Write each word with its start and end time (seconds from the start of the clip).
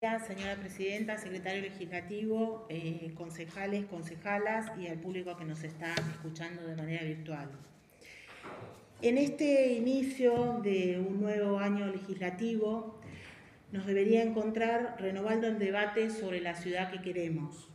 Señora 0.00 0.54
Presidenta, 0.54 1.18
Secretario 1.18 1.60
Legislativo, 1.60 2.66
eh, 2.68 3.10
concejales, 3.16 3.84
concejalas 3.86 4.70
y 4.78 4.86
al 4.86 5.00
público 5.00 5.36
que 5.36 5.44
nos 5.44 5.64
está 5.64 5.92
escuchando 5.92 6.64
de 6.64 6.76
manera 6.76 7.02
virtual. 7.02 7.50
En 9.02 9.18
este 9.18 9.72
inicio 9.72 10.60
de 10.62 11.00
un 11.00 11.20
nuevo 11.20 11.58
año 11.58 11.88
legislativo, 11.88 13.00
nos 13.72 13.86
debería 13.86 14.22
encontrar 14.22 14.94
renovando 15.00 15.48
el 15.48 15.58
debate 15.58 16.10
sobre 16.10 16.40
la 16.40 16.54
ciudad 16.54 16.92
que 16.92 17.02
queremos. 17.02 17.68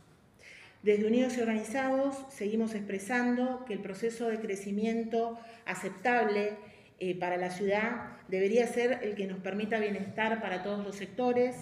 Desde 0.82 1.06
Unidos 1.06 1.36
y 1.36 1.42
Organizados 1.42 2.16
seguimos 2.30 2.74
expresando 2.74 3.66
que 3.66 3.74
el 3.74 3.80
proceso 3.80 4.28
de 4.28 4.40
crecimiento 4.40 5.38
aceptable 5.66 6.56
eh, 7.00 7.14
para 7.18 7.36
la 7.36 7.50
ciudad 7.50 8.16
debería 8.28 8.66
ser 8.66 9.00
el 9.02 9.14
que 9.14 9.26
nos 9.26 9.40
permita 9.40 9.78
bienestar 9.78 10.40
para 10.40 10.62
todos 10.62 10.82
los 10.82 10.96
sectores, 10.96 11.54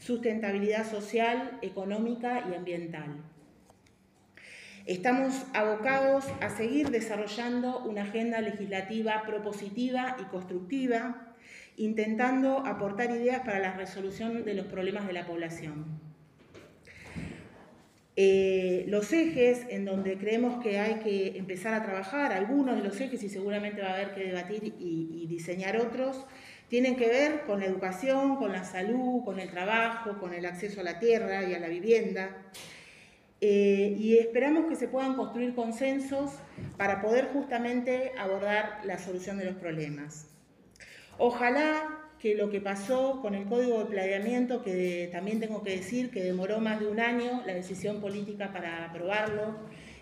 sustentabilidad 0.00 0.90
social, 0.90 1.58
económica 1.62 2.46
y 2.50 2.54
ambiental. 2.54 3.22
Estamos 4.86 5.44
abocados 5.52 6.24
a 6.40 6.48
seguir 6.48 6.90
desarrollando 6.90 7.84
una 7.84 8.02
agenda 8.02 8.40
legislativa 8.40 9.22
propositiva 9.26 10.16
y 10.18 10.24
constructiva, 10.24 11.34
intentando 11.76 12.66
aportar 12.66 13.10
ideas 13.10 13.40
para 13.40 13.60
la 13.60 13.74
resolución 13.74 14.44
de 14.44 14.54
los 14.54 14.66
problemas 14.66 15.06
de 15.06 15.12
la 15.12 15.26
población. 15.26 16.00
Eh, 18.16 18.84
los 18.88 19.12
ejes 19.12 19.66
en 19.68 19.84
donde 19.84 20.18
creemos 20.18 20.62
que 20.62 20.78
hay 20.78 20.94
que 20.96 21.38
empezar 21.38 21.74
a 21.74 21.84
trabajar, 21.84 22.32
algunos 22.32 22.76
de 22.76 22.82
los 22.82 23.00
ejes 23.00 23.22
y 23.22 23.28
seguramente 23.28 23.82
va 23.82 23.90
a 23.90 23.94
haber 23.94 24.14
que 24.14 24.24
debatir 24.24 24.74
y 24.78 25.26
diseñar 25.28 25.76
otros, 25.76 26.26
tienen 26.70 26.94
que 26.94 27.08
ver 27.08 27.42
con 27.46 27.58
la 27.58 27.66
educación, 27.66 28.36
con 28.36 28.52
la 28.52 28.62
salud, 28.62 29.24
con 29.24 29.40
el 29.40 29.50
trabajo, 29.50 30.18
con 30.20 30.32
el 30.32 30.46
acceso 30.46 30.80
a 30.80 30.84
la 30.84 31.00
tierra 31.00 31.42
y 31.42 31.52
a 31.52 31.58
la 31.58 31.66
vivienda. 31.66 32.30
Eh, 33.40 33.96
y 33.98 34.18
esperamos 34.18 34.66
que 34.68 34.76
se 34.76 34.86
puedan 34.86 35.16
construir 35.16 35.56
consensos 35.56 36.30
para 36.76 37.02
poder 37.02 37.30
justamente 37.32 38.12
abordar 38.16 38.82
la 38.84 38.98
solución 38.98 39.36
de 39.36 39.46
los 39.46 39.56
problemas. 39.56 40.28
Ojalá 41.18 42.06
que 42.20 42.36
lo 42.36 42.50
que 42.50 42.60
pasó 42.60 43.20
con 43.20 43.34
el 43.34 43.46
código 43.46 43.80
de 43.80 43.86
planeamiento, 43.86 44.62
que 44.62 45.08
también 45.10 45.40
tengo 45.40 45.64
que 45.64 45.70
decir 45.70 46.10
que 46.10 46.22
demoró 46.22 46.60
más 46.60 46.78
de 46.78 46.86
un 46.86 47.00
año 47.00 47.42
la 47.46 47.54
decisión 47.54 48.00
política 48.00 48.52
para 48.52 48.84
aprobarlo, 48.84 49.56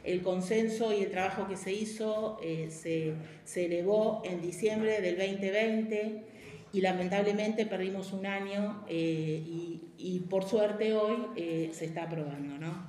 el 0.05 0.21
consenso 0.21 0.93
y 0.93 1.05
el 1.05 1.11
trabajo 1.11 1.49
que 1.49 1.57
se 1.57 1.73
hizo 1.73 2.39
eh, 2.43 2.69
se, 2.71 3.15
se 3.45 3.65
elevó 3.65 4.21
en 4.27 4.43
diciembre 4.43 5.01
del 5.01 5.17
2020 5.17 6.37
y 6.73 6.81
lamentablemente 6.81 7.67
perdimos 7.67 8.13
un 8.13 8.27
año 8.27 8.85
eh, 8.89 9.43
y, 9.97 10.21
por 10.29 10.45
suerte 10.45 10.95
hoy 10.95 11.17
eh, 11.37 11.71
se 11.73 11.87
está 11.87 12.05
aprobando. 12.05 12.59
¿no? 12.59 12.87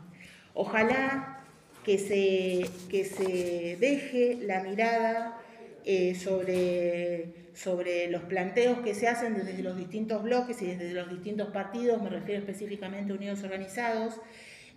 Ojalá 0.53 1.43
que 1.83 1.97
se, 1.97 2.69
que 2.89 3.05
se 3.05 3.77
deje 3.79 4.37
la 4.41 4.63
mirada 4.63 5.39
eh, 5.85 6.15
sobre, 6.15 7.51
sobre 7.53 8.09
los 8.09 8.23
planteos 8.23 8.79
que 8.79 8.93
se 8.93 9.07
hacen 9.07 9.35
desde 9.35 9.63
los 9.63 9.77
distintos 9.77 10.21
bloques 10.23 10.61
y 10.61 10.67
desde 10.67 10.93
los 10.93 11.09
distintos 11.09 11.49
partidos, 11.49 12.01
me 12.01 12.09
refiero 12.09 12.41
específicamente 12.41 13.13
a 13.13 13.15
Unidos 13.15 13.43
Organizados, 13.43 14.15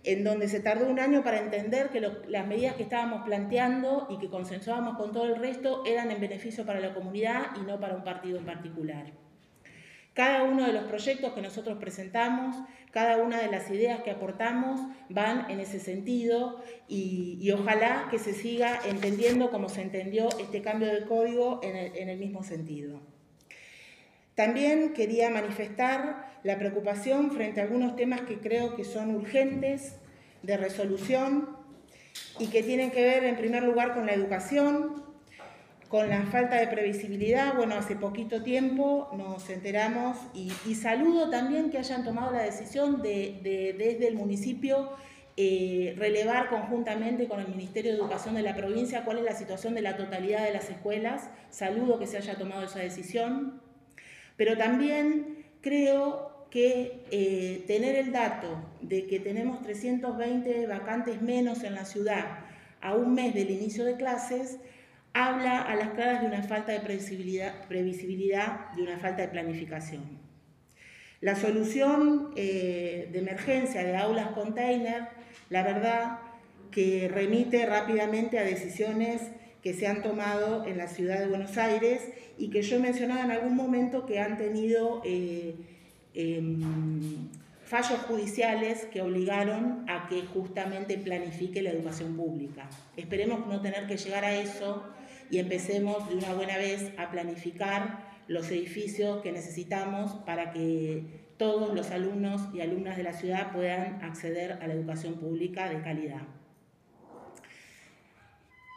en 0.04 0.24
donde 0.24 0.48
se 0.48 0.60
tardó 0.60 0.88
un 0.88 0.98
año 0.98 1.22
para 1.22 1.38
entender 1.38 1.90
que 1.90 2.00
las 2.00 2.46
medidas 2.46 2.74
que 2.74 2.82
estábamos 2.82 3.22
planteando 3.22 4.08
y 4.10 4.18
que 4.18 4.28
consensuábamos 4.28 4.96
con 4.96 5.12
todo 5.12 5.26
el 5.26 5.36
resto 5.36 5.84
eran 5.86 6.10
en 6.10 6.20
beneficio 6.20 6.66
para 6.66 6.80
la 6.80 6.94
comunidad 6.94 7.56
y 7.56 7.60
no 7.60 7.78
para 7.78 7.94
un 7.94 8.02
partido 8.02 8.38
en 8.38 8.44
particular. 8.44 9.06
Cada 10.14 10.42
uno 10.42 10.66
de 10.66 10.72
los 10.74 10.84
proyectos 10.84 11.32
que 11.32 11.40
nosotros 11.40 11.78
presentamos, 11.78 12.56
cada 12.90 13.16
una 13.16 13.40
de 13.40 13.50
las 13.50 13.70
ideas 13.70 14.02
que 14.02 14.10
aportamos 14.10 14.80
van 15.08 15.50
en 15.50 15.60
ese 15.60 15.80
sentido 15.80 16.62
y, 16.86 17.50
ojalá 17.52 18.08
que 18.10 18.18
se 18.18 18.34
siga 18.34 18.78
entendiendo 18.86 19.50
como 19.50 19.70
se 19.70 19.80
entendió 19.80 20.28
este 20.38 20.60
cambio 20.60 20.92
de 20.92 21.06
código 21.06 21.60
en 21.62 22.08
el 22.08 22.18
mismo 22.18 22.42
sentido. 22.42 23.00
También 24.34 24.94
quería 24.94 25.28
manifestar 25.28 26.31
la 26.44 26.58
preocupación 26.58 27.30
frente 27.30 27.60
a 27.60 27.64
algunos 27.64 27.96
temas 27.96 28.22
que 28.22 28.38
creo 28.38 28.74
que 28.74 28.84
son 28.84 29.14
urgentes 29.14 29.96
de 30.42 30.56
resolución 30.56 31.48
y 32.38 32.48
que 32.48 32.62
tienen 32.62 32.90
que 32.90 33.02
ver 33.02 33.24
en 33.24 33.36
primer 33.36 33.62
lugar 33.62 33.94
con 33.94 34.06
la 34.06 34.12
educación, 34.12 35.02
con 35.88 36.08
la 36.08 36.22
falta 36.22 36.56
de 36.56 36.66
previsibilidad. 36.66 37.54
Bueno, 37.54 37.74
hace 37.74 37.96
poquito 37.96 38.42
tiempo 38.42 39.10
nos 39.16 39.48
enteramos 39.50 40.16
y, 40.34 40.50
saludo 40.74 41.30
también 41.30 41.70
que 41.70 41.78
hayan 41.78 42.04
tomado 42.04 42.32
la 42.32 42.42
decisión 42.42 43.02
de, 43.02 43.74
desde 43.78 44.08
el 44.08 44.14
municipio 44.14 44.90
eh, 45.36 45.94
relevar 45.96 46.48
conjuntamente 46.50 47.26
con 47.28 47.40
el 47.40 47.48
Ministerio 47.48 47.92
de 47.92 47.98
Educación 47.98 48.34
de 48.34 48.42
la 48.42 48.54
provincia 48.54 49.04
cuál 49.04 49.18
es 49.18 49.24
la 49.24 49.34
situación 49.34 49.74
de 49.74 49.82
la 49.82 49.96
totalidad 49.96 50.44
de 50.44 50.52
las 50.52 50.68
escuelas. 50.68 51.30
Saludo 51.50 51.98
que 51.98 52.06
se 52.06 52.16
haya 52.16 52.36
tomado 52.36 52.64
esa 52.64 52.80
decisión. 52.80 53.60
Pero 54.36 54.56
también 54.56 55.44
creo 55.60 56.31
que 56.52 57.00
eh, 57.10 57.64
tener 57.66 57.96
el 57.96 58.12
dato 58.12 58.62
de 58.82 59.06
que 59.06 59.18
tenemos 59.18 59.62
320 59.62 60.66
vacantes 60.66 61.22
menos 61.22 61.64
en 61.64 61.74
la 61.74 61.86
ciudad 61.86 62.40
a 62.82 62.94
un 62.94 63.14
mes 63.14 63.32
del 63.32 63.50
inicio 63.50 63.86
de 63.86 63.96
clases, 63.96 64.58
habla 65.14 65.62
a 65.62 65.74
las 65.76 65.90
claras 65.90 66.20
de 66.20 66.26
una 66.26 66.42
falta 66.42 66.72
de 66.72 66.80
previsibilidad, 66.80 68.70
de 68.76 68.82
una 68.82 68.98
falta 68.98 69.22
de 69.22 69.28
planificación. 69.28 70.02
La 71.22 71.36
solución 71.36 72.32
eh, 72.36 73.08
de 73.10 73.18
emergencia 73.20 73.82
de 73.82 73.96
aulas 73.96 74.32
container, 74.32 75.08
la 75.48 75.62
verdad 75.62 76.18
que 76.70 77.08
remite 77.08 77.64
rápidamente 77.64 78.38
a 78.38 78.42
decisiones 78.42 79.22
que 79.62 79.72
se 79.72 79.86
han 79.86 80.02
tomado 80.02 80.66
en 80.66 80.76
la 80.76 80.88
ciudad 80.88 81.18
de 81.18 81.28
Buenos 81.28 81.56
Aires 81.56 82.02
y 82.36 82.50
que 82.50 82.60
yo 82.60 82.78
mencionaba 82.78 83.24
en 83.24 83.30
algún 83.30 83.56
momento 83.56 84.04
que 84.04 84.18
han 84.18 84.36
tenido 84.36 85.00
eh, 85.06 85.54
em, 86.14 87.28
fallos 87.64 88.00
judiciales 88.00 88.86
que 88.92 89.00
obligaron 89.00 89.84
a 89.88 90.06
que 90.08 90.22
justamente 90.22 90.98
planifique 90.98 91.62
la 91.62 91.70
educación 91.70 92.16
pública. 92.16 92.68
Esperemos 92.96 93.46
no 93.46 93.60
tener 93.60 93.86
que 93.86 93.96
llegar 93.96 94.24
a 94.24 94.34
eso 94.34 94.84
y 95.30 95.38
empecemos 95.38 96.08
de 96.08 96.16
una 96.16 96.34
buena 96.34 96.58
vez 96.58 96.92
a 96.98 97.10
planificar 97.10 98.12
los 98.28 98.50
edificios 98.50 99.22
que 99.22 99.32
necesitamos 99.32 100.12
para 100.26 100.52
que 100.52 101.04
todos 101.36 101.74
los 101.74 101.90
alumnos 101.90 102.42
y 102.54 102.60
alumnas 102.60 102.96
de 102.96 103.02
la 103.02 103.12
ciudad 103.12 103.52
puedan 103.52 104.02
acceder 104.02 104.52
a 104.60 104.66
la 104.66 104.74
educación 104.74 105.14
pública 105.14 105.68
de 105.68 105.80
calidad. 105.82 106.22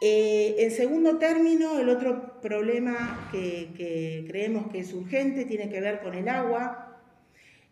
Eh, 0.02 0.56
en 0.58 0.70
segundo 0.72 1.16
término, 1.18 1.78
el 1.78 1.88
otro 1.88 2.40
problema 2.42 3.28
que, 3.32 4.24
creemos 4.28 4.70
que 4.70 4.80
es 4.80 4.92
urgente 4.92 5.46
tiene 5.46 5.70
que 5.70 5.80
ver 5.80 6.00
con 6.00 6.14
el 6.14 6.28
agua. 6.28 6.85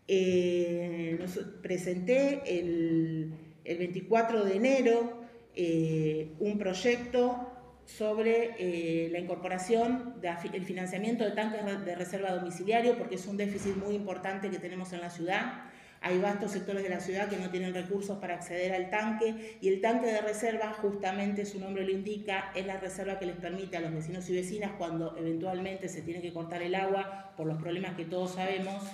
Eh, 0.07 1.19
presenté 1.63 2.43
el, 2.59 3.35
24 3.65 4.45
de 4.45 4.57
enero 4.57 5.23
eh, 5.55 6.35
un 6.39 6.59
proyecto 6.59 7.51
sobre 7.87 9.09
la 9.11 9.19
incorporación 9.19 10.15
del 10.21 10.65
financiamiento 10.65 11.25
de 11.25 11.33
tanques 11.33 11.85
de 11.85 11.95
reserva 11.95 12.33
domiciliario, 12.33 12.97
porque 12.97 13.17
es 13.17 13.27
un 13.27 13.37
déficit 13.37 13.77
muy 13.77 13.95
importante 13.95 14.51
que 14.51 14.59
tenemos 14.59 14.93
en 14.93 15.01
la 15.01 15.11
ciudad. 15.11 15.65
Hay 16.07 16.19
vastos 16.19 16.51
sectores 16.51 16.83
de 16.83 16.91
la 16.91 17.01
ciudad 17.01 17.31
que 17.31 17.39
no 17.39 17.49
tienen 17.49 17.73
recursos 17.73 18.19
para 18.19 18.35
acceder 18.35 18.75
al 18.75 18.91
tanque 18.91 19.57
y 19.63 19.69
el 19.69 19.81
tanque 19.81 20.09
de 20.09 20.21
reserva, 20.21 20.75
justamente 20.75 21.47
su 21.47 21.59
nombre 21.59 21.83
lo 21.83 21.93
indica, 21.93 22.53
es 22.55 22.67
la 22.67 22.79
reserva 22.79 23.19
que 23.19 23.25
les 23.25 23.37
permite 23.37 23.79
a 23.79 23.81
los 23.81 23.91
vecinos 23.91 24.29
y 24.29 24.35
vecinas 24.35 24.73
cuando 24.77 25.17
eventualmente 25.17 25.89
se 25.89 26.03
tiene 26.03 26.21
que 26.21 26.31
cortar 26.31 26.61
el 26.61 26.75
agua 26.75 27.33
por 27.39 27.47
los 27.47 27.57
problemas 27.57 27.95
que 27.95 28.05
todos 28.05 28.35
sabemos, 28.35 28.85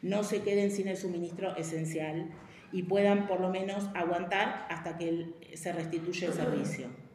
no 0.00 0.22
se 0.22 0.42
queden 0.42 0.70
sin 0.70 0.86
el 0.86 0.96
suministro 0.96 1.56
esencial 1.56 2.30
y 2.70 2.84
puedan 2.84 3.26
por 3.26 3.40
lo 3.40 3.50
menos 3.50 3.88
aguantar 3.96 4.68
hasta 4.70 4.96
que 4.96 5.26
se 5.54 5.72
restituye 5.72 6.26
el 6.26 6.32
servicio. 6.34 7.09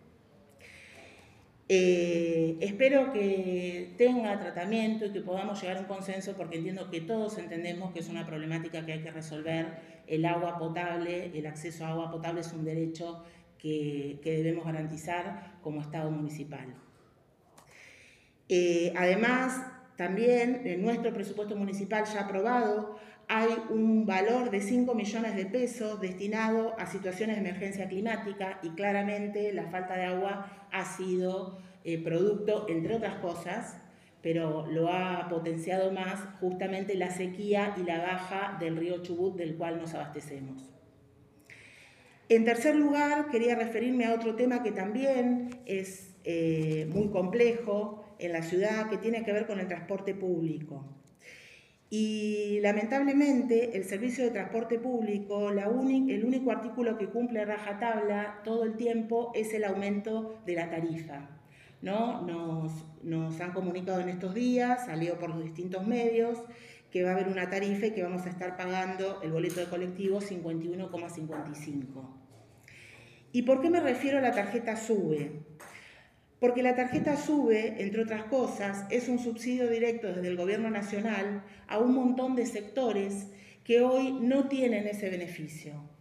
Eh, 1.68 2.58
espero 2.62 3.12
que 3.12 3.96
tenga 3.98 4.40
tratamiento 4.40 5.06
y 5.06 5.12
que 5.12 5.22
podamos 5.22 5.60
llegar 5.60 5.78
a 5.78 5.80
un 5.80 5.88
consenso 5.88 6.34
porque 6.38 6.58
entiendo 6.58 6.92
que 6.92 7.02
todos 7.02 7.40
entendemos 7.40 7.92
que 7.92 8.00
es 8.00 8.10
una 8.10 8.28
problemática 8.28 8.86
que 8.86 8.94
hay 8.94 9.02
que 9.02 9.12
resolver. 9.12 9.96
El 10.06 10.26
agua 10.26 10.60
potable, 10.60 11.32
el 11.34 11.48
acceso 11.48 11.86
a 11.86 11.90
agua 11.90 12.12
potable 12.12 12.42
es 12.42 12.54
un 12.54 12.64
derecho 12.64 13.24
que, 13.58 14.20
debemos 14.24 14.66
garantizar 14.66 15.58
como 15.64 15.82
Estado 15.82 16.12
municipal. 16.12 16.76
Eh, 18.48 18.94
además, 18.96 19.66
también 19.98 20.62
en 20.66 20.84
nuestro 20.84 21.12
presupuesto 21.14 21.56
municipal 21.56 22.06
ya 22.06 22.26
aprobado 22.26 23.00
hay 23.28 23.50
un 23.70 24.06
valor 24.06 24.52
de 24.52 24.62
5 24.62 24.94
millones 24.94 25.36
de 25.36 25.46
pesos 25.46 26.00
destinado 26.00 26.76
a 26.78 26.86
situaciones 26.86 27.36
de 27.36 27.42
emergencia 27.42 27.88
climática 27.88 28.60
y 28.62 28.70
claramente 28.70 29.52
la 29.54 29.68
falta 29.68 29.96
de 29.96 30.06
agua 30.06 30.68
ha 30.72 30.86
sido 30.86 31.58
eh, 31.84 32.02
producto, 32.04 32.66
entre 32.70 32.96
otras 32.96 33.16
cosas, 33.16 33.78
pero 34.22 34.66
lo 34.68 34.92
ha 34.92 35.28
potenciado 35.30 35.92
más 35.92 36.20
justamente 36.40 36.96
la 36.96 37.12
sequía 37.12 37.76
y 37.78 37.84
la 37.84 38.00
baja 38.00 38.58
del 38.60 38.76
río 38.76 39.02
Chubut 39.04 39.36
del 39.36 39.56
cual 39.56 39.80
nos 39.80 39.94
abastecemos. 39.94 40.76
En 42.28 42.44
tercer 42.44 42.76
lugar, 42.76 43.30
quería 43.30 43.56
referirme 43.56 44.06
a 44.06 44.16
otro 44.16 44.36
tema 44.36 44.64
que 44.64 44.72
también 44.72 45.60
es 45.68 46.16
eh, 46.24 46.88
muy 46.92 47.10
complejo 47.10 48.04
en 48.18 48.34
la 48.34 48.42
ciudad, 48.42 48.90
que 48.90 48.98
tiene 48.98 49.24
que 49.24 49.32
ver 49.32 49.46
con 49.46 49.60
el 49.60 49.68
transporte 49.68 50.16
público. 50.16 50.84
Y 51.90 52.60
lamentablemente 52.62 53.78
el 53.78 53.84
servicio 53.84 54.24
de 54.24 54.32
transporte 54.32 54.80
público, 54.80 55.50
el 55.50 56.26
único 56.26 56.52
artículo 56.52 56.98
que 56.98 57.08
cumple 57.08 57.46
rajatabla 57.46 58.42
todo 58.44 58.64
el 58.64 58.76
tiempo 58.76 59.32
es 59.36 59.54
el 59.54 59.64
aumento 59.64 60.42
de 60.46 60.56
la 60.56 60.70
tarifa. 60.70 61.30
¿no? 61.82 62.24
Nos, 62.24 62.86
nos 63.04 63.40
han 63.40 63.54
comunicado 63.54 64.02
en 64.02 64.10
estos 64.10 64.34
días, 64.34 64.88
salió 64.88 65.20
por 65.20 65.30
los 65.30 65.44
distintos 65.44 65.86
medios, 65.86 66.40
que 66.92 67.04
va 67.04 67.12
a 67.12 67.14
haber 67.14 67.28
una 67.28 67.50
tarifa 67.50 67.88
y 67.88 67.92
que 67.92 68.04
vamos 68.04 68.26
a 68.26 68.30
estar 68.30 68.58
pagando 68.58 69.22
el 69.22 69.32
boleto 69.32 69.60
de 69.60 69.68
colectivo 69.68 70.22
51,55. 70.22 72.10
¿Y 73.32 73.42
por 73.42 73.62
qué 73.62 73.70
me 73.70 73.82
refiero 73.82 74.18
a 74.18 74.22
la 74.22 74.32
tarjeta 74.32 74.78
SUBE? 74.78 75.44
Porque 76.46 76.62
la 76.62 76.76
tarjeta 76.76 77.18
SUBE, 77.18 77.82
entre 77.82 78.04
otras 78.04 78.26
cosas, 78.26 78.86
es 78.92 79.10
un 79.10 79.18
subsidio 79.18 79.68
directo 79.68 80.14
desde 80.14 80.28
el 80.28 80.38
Gobierno 80.38 80.70
Nacional 80.70 81.44
a 81.68 81.80
un 81.80 81.96
montón 81.96 82.36
de 82.36 82.46
sectores 82.46 83.32
que 83.64 83.82
hoy 83.82 84.12
no 84.12 84.48
tienen 84.48 84.86
ese 84.86 85.10
beneficio. 85.10 85.95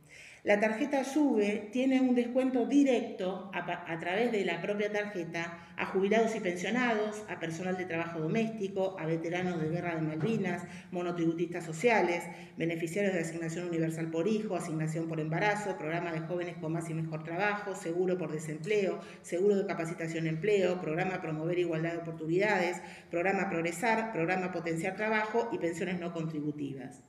La 0.44 0.60
tarjeta 0.60 1.04
SUBE 1.04 1.70
tiene 1.72 2.02
un 2.02 2.14
descuento 2.14 2.66
directo 2.66 3.50
a, 3.54 3.98
través 3.98 4.30
de 4.30 4.44
la 4.44 4.60
propia 4.60 4.92
tarjeta 4.92 5.72
a 5.74 5.86
jubilados 5.86 6.36
y 6.36 6.40
pensionados, 6.40 7.24
a 7.30 7.40
personal 7.40 7.78
de 7.78 7.86
trabajo 7.86 8.20
doméstico, 8.20 8.94
a 9.00 9.06
veteranos 9.06 9.58
de 9.58 9.70
guerra 9.70 9.94
de 9.94 10.02
Malvinas, 10.02 10.64
monotributistas 10.90 11.64
sociales, 11.64 12.24
beneficiarios 12.58 13.14
de 13.14 13.20
asignación 13.20 13.68
universal 13.68 14.10
por 14.10 14.28
hijo, 14.28 14.54
asignación 14.54 15.08
por 15.08 15.18
embarazo, 15.18 15.78
programa 15.78 16.12
de 16.12 16.20
jóvenes 16.20 16.58
con 16.58 16.74
más 16.74 16.90
y 16.90 16.94
mejor 16.94 17.24
trabajo, 17.24 17.74
seguro 17.74 18.18
por 18.18 18.30
desempleo, 18.30 19.00
seguro 19.22 19.56
de 19.56 19.66
capacitación 19.66 20.26
empleo, 20.26 20.78
programa 20.78 21.22
promover 21.22 21.58
igualdad 21.58 21.92
de 21.92 21.98
oportunidades, 22.00 22.82
programa 23.10 23.48
progresar, 23.48 24.12
programa 24.12 24.52
potenciar 24.52 24.94
trabajo 24.94 25.48
y 25.52 25.58
pensiones 25.58 25.98
no 25.98 26.12
contributivas. 26.12 27.02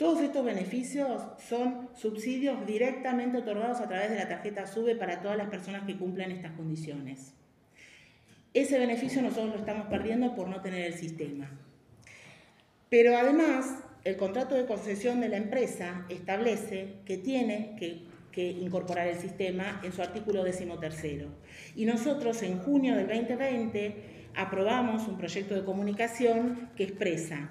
Todos 0.00 0.22
estos 0.22 0.42
beneficios 0.46 1.20
son 1.46 1.90
subsidios 1.94 2.66
directamente 2.66 3.36
otorgados 3.36 3.82
a 3.82 3.86
través 3.86 4.08
de 4.08 4.16
la 4.16 4.28
tarjeta 4.28 4.66
SUBE 4.66 4.96
para 4.96 5.20
todas 5.20 5.36
las 5.36 5.50
personas 5.50 5.82
que 5.82 5.98
cumplan 5.98 6.30
estas 6.30 6.52
condiciones. 6.52 7.34
Ese 8.54 8.78
beneficio 8.78 9.20
nosotros 9.20 9.50
lo 9.50 9.58
estamos 9.58 9.88
perdiendo 9.88 10.34
por 10.34 10.48
no 10.48 10.62
tener 10.62 10.86
el 10.86 10.94
sistema. 10.94 11.50
Pero 12.88 13.14
además, 13.14 13.74
el 14.04 14.16
contrato 14.16 14.54
de 14.54 14.64
concesión 14.64 15.20
de 15.20 15.28
la 15.28 15.36
empresa 15.36 16.06
establece 16.08 16.94
que 17.04 17.18
tiene 17.18 17.76
que, 17.78 18.08
incorporar 18.42 19.06
el 19.06 19.18
sistema 19.18 19.82
en 19.84 19.92
su 19.92 20.00
artículo 20.00 20.44
decimotercero. 20.44 21.28
Y 21.76 21.84
nosotros 21.84 22.42
en 22.42 22.58
junio 22.60 22.96
del 22.96 23.06
2020 23.06 24.30
aprobamos 24.34 25.06
un 25.08 25.18
proyecto 25.18 25.54
de 25.54 25.62
comunicación 25.62 26.70
que 26.74 26.84
expresa 26.84 27.50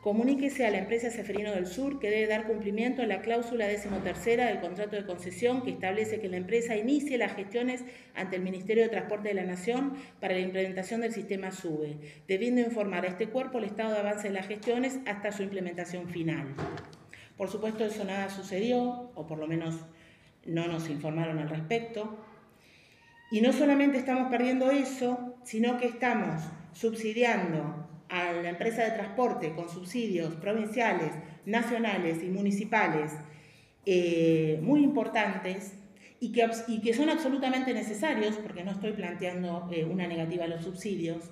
Comuníquese 0.00 0.64
a 0.64 0.70
la 0.70 0.78
empresa 0.78 1.10
Seferino 1.10 1.52
del 1.52 1.66
Sur 1.66 1.98
que 1.98 2.08
debe 2.08 2.26
dar 2.26 2.46
cumplimiento 2.46 3.02
a 3.02 3.06
la 3.06 3.20
cláusula 3.20 3.66
decimotercera 3.66 4.46
del 4.46 4.60
contrato 4.60 4.96
de 4.96 5.04
concesión 5.04 5.62
que 5.62 5.72
establece 5.72 6.20
que 6.20 6.30
la 6.30 6.38
empresa 6.38 6.74
inicie 6.74 7.18
las 7.18 7.34
gestiones 7.34 7.84
ante 8.14 8.36
el 8.36 8.42
Ministerio 8.42 8.84
de 8.84 8.88
Transporte 8.88 9.28
de 9.28 9.34
la 9.34 9.44
Nación 9.44 9.92
para 10.18 10.32
la 10.32 10.40
implementación 10.40 11.02
del 11.02 11.12
sistema 11.12 11.50
SUBE, 11.50 11.98
debiendo 12.26 12.62
informar 12.62 13.04
a 13.04 13.08
este 13.08 13.28
cuerpo 13.28 13.58
el 13.58 13.64
estado 13.64 13.92
de 13.92 13.98
avance 13.98 14.28
de 14.28 14.34
las 14.34 14.46
gestiones 14.46 15.00
hasta 15.04 15.32
su 15.32 15.42
implementación 15.42 16.08
final. 16.08 16.46
Por 17.36 17.50
supuesto, 17.50 17.84
eso 17.84 18.02
nada 18.04 18.30
sucedió, 18.30 19.10
o 19.14 19.26
por 19.26 19.38
lo 19.38 19.46
menos 19.46 19.84
no 20.46 20.66
nos 20.66 20.88
informaron 20.88 21.38
al 21.40 21.50
respecto. 21.50 22.24
Y 23.30 23.42
no 23.42 23.52
solamente 23.52 23.98
estamos 23.98 24.30
perdiendo 24.30 24.70
eso, 24.70 25.36
sino 25.44 25.76
que 25.76 25.88
estamos 25.88 26.42
subsidiando 26.72 27.86
a 28.10 28.32
la 28.32 28.48
empresa 28.50 28.82
de 28.82 28.90
transporte 28.90 29.54
con 29.54 29.68
subsidios 29.68 30.34
provinciales, 30.34 31.12
nacionales 31.46 32.22
y 32.22 32.28
municipales 32.28 33.12
eh, 33.86 34.58
muy 34.62 34.82
importantes 34.82 35.74
y 36.18 36.32
que, 36.32 36.46
y 36.68 36.80
que, 36.80 36.92
son 36.92 37.08
absolutamente 37.08 37.72
necesarios, 37.72 38.36
porque 38.36 38.62
no 38.62 38.72
estoy 38.72 38.92
planteando 38.92 39.68
eh, 39.72 39.84
una 39.84 40.06
negativa 40.06 40.44
a 40.44 40.48
los 40.48 40.64
subsidios, 40.64 41.30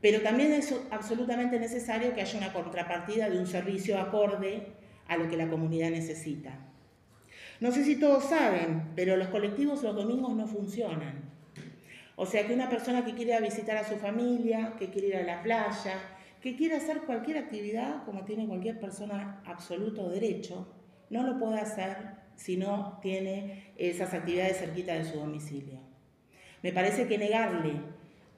pero 0.00 0.22
también 0.22 0.52
es 0.52 0.74
absolutamente 0.90 1.58
necesario 1.58 2.14
que 2.14 2.22
haya 2.22 2.38
una 2.38 2.52
contrapartida 2.52 3.28
de 3.28 3.38
un 3.38 3.46
servicio 3.46 3.98
acorde 3.98 4.68
a 5.08 5.16
lo 5.16 5.28
que 5.28 5.36
la 5.36 5.48
comunidad 5.48 5.90
necesita. 5.90 6.58
No 7.60 7.70
sé 7.70 7.84
si 7.84 7.96
todos 7.96 8.24
saben, 8.24 8.92
pero 8.96 9.16
los 9.16 9.28
colectivos 9.28 9.82
los 9.82 9.94
domingos 9.94 10.34
no 10.34 10.46
funcionan. 10.46 11.33
O 12.16 12.26
sea 12.26 12.46
que 12.46 12.54
una 12.54 12.68
persona 12.68 13.04
que 13.04 13.14
quiere 13.14 13.40
visitar 13.40 13.76
a 13.76 13.84
su 13.84 13.96
familia, 13.96 14.74
que 14.78 14.90
quiere 14.90 15.08
ir 15.08 15.16
a 15.16 15.22
la 15.22 15.42
playa, 15.42 15.98
que 16.40 16.56
quiere 16.56 16.76
hacer 16.76 17.00
cualquier 17.02 17.38
actividad, 17.38 18.04
como 18.04 18.24
tiene 18.24 18.46
cualquier 18.46 18.78
persona 18.78 19.42
absoluto 19.46 20.08
derecho, 20.10 20.68
no 21.10 21.22
lo 21.22 21.38
puede 21.38 21.58
hacer 21.60 21.96
si 22.36 22.56
no 22.56 22.98
tiene 23.02 23.72
esas 23.76 24.12
actividades 24.14 24.58
cerquita 24.58 24.94
de 24.94 25.04
su 25.04 25.18
domicilio. 25.18 25.80
Me 26.62 26.72
parece 26.72 27.06
que 27.06 27.18
negarle 27.18 27.80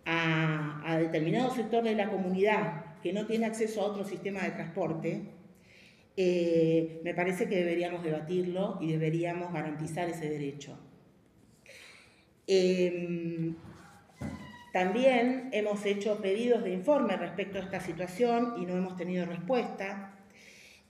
a, 0.04 0.98
determinado 1.00 1.50
sector 1.50 1.84
de 1.84 1.94
la 1.94 2.08
comunidad 2.08 2.96
que 3.02 3.12
no 3.12 3.26
tiene 3.26 3.46
acceso 3.46 3.82
a 3.82 3.86
otro 3.86 4.04
sistema 4.04 4.42
de 4.42 4.50
transporte, 4.52 5.22
eh, 6.16 7.00
me 7.04 7.12
parece 7.12 7.48
que 7.48 7.56
deberíamos 7.56 8.02
debatirlo 8.02 8.78
y 8.80 8.90
deberíamos 8.92 9.52
garantizar 9.52 10.08
ese 10.08 10.30
derecho. 10.30 10.78
Em, 12.46 13.56
también 14.72 15.48
hemos 15.52 15.84
hecho 15.86 16.20
pedidos 16.20 16.62
de 16.62 16.72
informe 16.72 17.16
respecto 17.16 17.58
a 17.58 17.62
esta 17.62 17.80
situación 17.80 18.54
y 18.58 18.66
no 18.66 18.76
hemos 18.76 18.96
tenido 18.96 19.24
respuesta. 19.24 20.12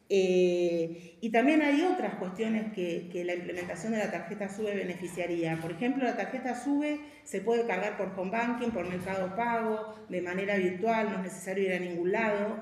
Eh, 0.08 1.16
y 1.20 1.30
también 1.30 1.62
hay 1.62 1.82
otras 1.82 2.14
cuestiones 2.14 2.72
que, 2.72 3.22
la 3.24 3.34
implementación 3.34 3.92
de 3.92 3.98
la 3.98 4.10
tarjeta 4.10 4.48
SUBE 4.48 4.74
beneficiaría. 4.74 5.58
Por 5.60 5.72
ejemplo, 5.72 6.04
la 6.04 6.16
tarjeta 6.16 6.54
SUBE 6.54 7.00
se 7.24 7.40
puede 7.40 7.66
cargar 7.66 7.96
por 7.96 8.12
home 8.16 8.30
banking, 8.30 8.70
por 8.70 8.88
mercado 8.88 9.34
pago, 9.34 9.94
de 10.08 10.22
manera 10.22 10.56
virtual, 10.56 11.10
no 11.10 11.16
es 11.16 11.22
necesario 11.22 11.64
ir 11.64 11.72
a 11.72 11.80
ningún 11.80 12.12
lado. 12.12 12.56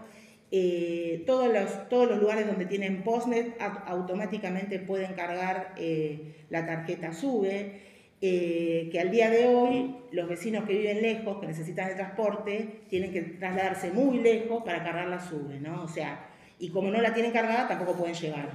Eh, 0.50 1.24
todos, 1.26 1.52
los, 1.52 1.88
todos 1.88 2.08
los 2.08 2.20
lugares 2.20 2.46
donde 2.46 2.66
tienen 2.66 3.02
postnet 3.02 3.56
automáticamente 3.86 4.78
pueden 4.78 5.14
cargar 5.14 5.74
eh, 5.76 6.34
la 6.48 6.64
tarjeta 6.64 7.12
SUBE. 7.12 7.93
Eh, 8.26 8.88
que 8.90 9.00
al 9.00 9.10
día 9.10 9.28
de 9.28 9.44
hoy 9.48 9.96
los 10.10 10.26
vecinos 10.26 10.64
que 10.64 10.72
viven 10.72 11.02
lejos, 11.02 11.38
que 11.42 11.46
necesitan 11.46 11.90
el 11.90 11.96
transporte, 11.96 12.80
tienen 12.88 13.12
que 13.12 13.20
trasladarse 13.20 13.90
muy 13.90 14.20
lejos 14.20 14.64
para 14.64 14.82
cargar 14.82 15.08
la 15.08 15.20
SUBE, 15.20 15.60
¿no? 15.60 15.82
O 15.82 15.88
sea, 15.88 16.30
y 16.58 16.70
como 16.70 16.90
no 16.90 17.02
la 17.02 17.12
tienen 17.12 17.32
cargada, 17.32 17.68
tampoco 17.68 17.92
pueden 17.98 18.14
llegar. 18.14 18.48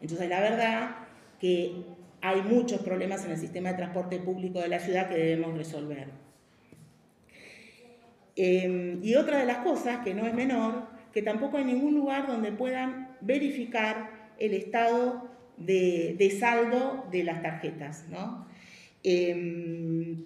Entonces, 0.00 0.26
la 0.26 0.40
verdad 0.40 0.96
que 1.38 1.84
hay 2.22 2.40
muchos 2.40 2.80
problemas 2.80 3.22
en 3.26 3.32
el 3.32 3.36
sistema 3.36 3.72
de 3.72 3.74
transporte 3.76 4.18
público 4.20 4.58
de 4.58 4.68
la 4.68 4.78
ciudad 4.78 5.10
que 5.10 5.16
debemos 5.16 5.54
resolver. 5.54 6.06
Em, 8.36 9.04
y 9.04 9.16
otra 9.16 9.36
de 9.36 9.44
las 9.44 9.58
cosas, 9.58 10.02
que 10.02 10.14
no 10.14 10.26
es 10.26 10.32
menor, 10.32 10.86
que 11.12 11.20
tampoco 11.20 11.58
hay 11.58 11.66
ningún 11.66 11.94
lugar 11.94 12.26
donde 12.26 12.52
puedan 12.52 13.16
verificar 13.20 14.32
el 14.38 14.54
estado 14.54 15.28
de, 15.58 16.14
de 16.16 16.30
saldo 16.30 17.04
de 17.10 17.22
las 17.22 17.42
tarjetas, 17.42 18.06
¿no? 18.08 18.48
Em, 19.02 20.24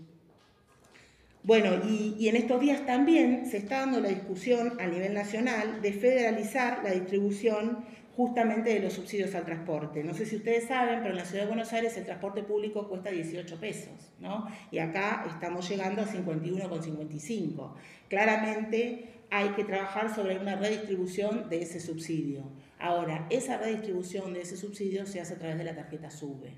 bueno, 1.45 1.73
y, 1.87 2.29
en 2.29 2.37
estos 2.37 2.61
días 2.61 2.87
también 2.87 3.47
se 3.47 3.59
está 3.59 3.81
dando 3.81 4.01
la 4.01 4.09
discusión 4.09 4.81
a 4.81 4.87
nivel 4.87 5.13
nacional 5.13 5.83
de 5.83 5.93
federalizar 5.93 6.83
la 6.83 6.91
distribución 6.91 7.85
justamente 8.17 8.73
de 8.73 8.81
los 8.81 8.95
subsidios 8.95 9.35
al 9.35 9.45
transporte. 9.45 10.03
No 10.03 10.15
sé 10.15 10.25
si 10.25 10.37
ustedes 10.37 10.69
saben, 10.69 11.01
pero 11.01 11.11
en 11.11 11.19
la 11.19 11.25
ciudad 11.25 11.43
de 11.43 11.49
Buenos 11.49 11.73
Aires 11.73 11.97
el 11.99 12.05
transporte 12.05 12.43
público 12.43 12.89
cuesta 12.89 13.11
18 13.11 13.61
pesos, 13.61 13.93
¿no? 14.21 14.49
Y 14.71 14.79
acá 14.79 15.27
estamos 15.29 15.69
llegando 15.69 16.01
a 16.03 16.07
51,55. 16.07 17.75
Claramente 18.09 19.11
hay 19.31 19.51
que 19.51 19.65
trabajar 19.65 20.15
sobre 20.15 20.39
una 20.39 20.57
redistribución 20.57 21.51
de 21.51 21.63
ese 21.63 21.81
subsidio. 21.81 22.45
Ahora, 22.79 23.27
esa 23.31 23.59
redistribución 23.59 24.33
de 24.33 24.43
ese 24.43 24.57
subsidio 24.57 25.05
se 25.07 25.21
hace 25.21 25.35
a 25.35 25.39
través 25.39 25.59
de 25.59 25.65
la 25.65 25.75
tarjeta 25.75 26.11
SUBE 26.11 26.55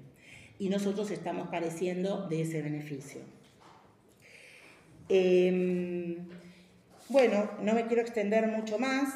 y 0.59 0.69
nosotros 0.69 1.11
estamos 1.11 1.49
careciendo 1.51 2.27
de 2.29 2.43
ese 2.43 2.63
beneficio. 2.63 3.21
Em, 5.09 6.17
bueno, 7.09 7.51
no 7.63 7.75
me 7.75 7.87
quiero 7.87 8.03
extender 8.03 8.49
mucho 8.49 8.79
más. 8.79 9.15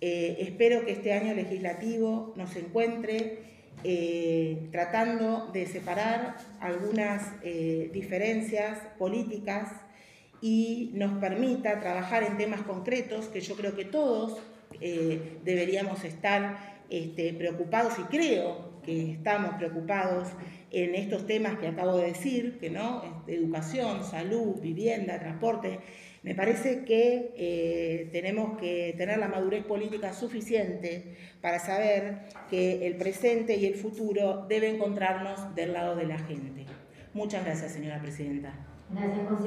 Eh, 0.00 0.36
espero 0.40 0.84
que 0.84 0.92
este 0.92 1.12
año 1.12 1.34
legislativo 1.34 2.34
nos 2.36 2.56
encuentre 2.56 3.38
eh, 3.84 4.68
tratando 4.72 5.50
de 5.52 5.66
separar 5.66 6.36
algunas 6.60 7.32
eh, 7.42 7.90
diferencias 7.92 8.80
políticas 8.98 9.70
y 10.40 10.90
nos 10.94 11.18
permita 11.20 11.80
trabajar 11.80 12.22
en 12.22 12.36
temas 12.36 12.62
concretos 12.62 13.26
que 13.26 13.40
yo 13.40 13.56
creo 13.56 13.74
que 13.74 13.84
todos 13.84 14.38
deberíamos 15.44 16.04
estar 16.04 16.82
este, 16.90 17.32
preocupados 17.32 17.94
y 17.98 18.02
creo 18.02 18.73
que 18.84 19.12
estamos 19.12 19.54
preocupados 19.54 20.28
en 20.70 20.94
estos 20.94 21.26
temas 21.26 21.58
que 21.58 21.68
acabo 21.68 21.96
de 21.96 22.06
decir, 22.06 22.58
que 22.58 22.70
no, 22.70 23.02
este, 23.04 23.36
educación, 23.36 24.04
salud, 24.04 24.60
vivienda, 24.60 25.18
transporte. 25.18 25.80
Me 26.22 26.34
parece 26.34 26.84
que 26.84 27.32
eh, 27.36 28.08
tenemos 28.12 28.58
que 28.58 28.94
tener 28.96 29.18
la 29.18 29.28
madurez 29.28 29.64
política 29.64 30.12
suficiente 30.12 31.16
para 31.42 31.58
saber 31.58 32.22
que 32.48 32.86
el 32.86 32.96
presente 32.96 33.56
y 33.56 33.66
el 33.66 33.74
futuro 33.74 34.46
deben 34.48 34.76
encontrarnos 34.76 35.54
del 35.54 35.74
lado 35.74 35.96
de 35.96 36.06
la 36.06 36.18
gente. 36.18 36.64
Muchas 37.12 37.44
gracias, 37.44 37.72
señora 37.72 38.00
presidenta. 38.00 38.54
Gracias, 38.90 39.28